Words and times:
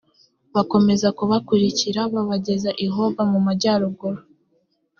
bakomeza 0.55 1.07
kubakurikira 1.17 2.01
babageza 2.13 2.69
i 2.85 2.87
hoba 2.93 3.21
mu 3.31 3.39
majyaruguru 3.45 4.19